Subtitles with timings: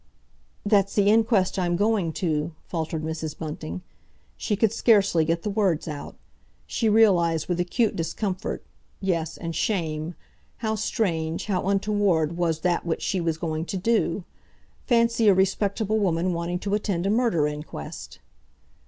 [0.65, 3.37] "That's the inquest I'm going to," faltered Mrs.
[3.37, 3.83] Bunting.
[4.35, 6.15] She could scarcely get the words out.
[6.65, 8.65] She realised with acute discomfort,
[8.99, 10.15] yes, and shame,
[10.57, 14.23] how strange, how untoward, was that which she was going to do.
[14.87, 18.17] Fancy a respectable woman wanting to attend a murder inquest!